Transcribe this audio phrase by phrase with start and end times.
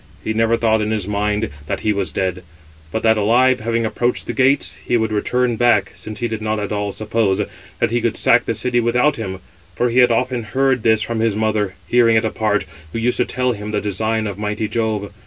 [0.23, 2.41] He never thought in his mind that he was dead;
[2.91, 6.59] but that alive, having approached the gates, he would return back, since he did not
[6.59, 7.39] at all suppose
[7.77, 9.41] that he could sack the city without him,
[9.75, 13.25] for he had often heard this from his mother, hearing it apart, who used to
[13.25, 15.11] tell him the design of mighty Jove.